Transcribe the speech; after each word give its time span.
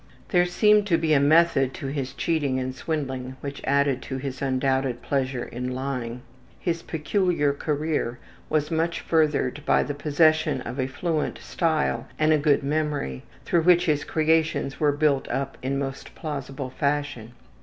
There 0.29 0.47
seemed 0.47 0.87
to 0.87 0.97
be 0.97 1.13
a 1.13 1.19
method 1.19 1.77
in 1.79 1.93
his 1.93 2.15
cheating 2.15 2.57
and 2.59 2.73
swindling 2.73 3.35
which 3.41 3.63
added 3.65 4.01
to 4.01 4.17
his 4.17 4.41
undoubted 4.41 5.03
pleasure 5.03 5.43
in 5.43 5.75
lying. 5.75 6.23
His 6.59 6.81
peculiar 6.81 7.53
career 7.53 8.17
was 8.49 8.71
much 8.71 9.01
furthered 9.01 9.61
by 9.63 9.83
the 9.83 9.93
possession 9.93 10.61
of 10.61 10.79
a 10.79 10.87
fluent 10.87 11.37
style 11.37 12.07
and 12.17 12.33
a 12.33 12.39
good 12.39 12.63
memory 12.63 13.21
through 13.45 13.61
which 13.61 13.85
his 13.85 14.03
creations 14.03 14.79
were 14.79 14.91
built 14.91 15.27
up 15.29 15.55
in 15.61 15.77
most 15.77 16.15
plausible 16.15 16.71
fashion. 16.71 17.33